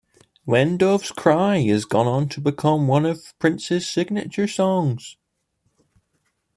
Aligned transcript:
"When 0.45 0.77
Doves 0.77 1.11
Cry" 1.11 1.59
has 1.67 1.85
gone 1.85 2.07
on 2.07 2.27
to 2.29 2.41
become 2.41 2.87
one 2.87 3.05
of 3.05 3.37
Prince's 3.37 3.87
signature 3.87 4.47
songs. 4.47 5.15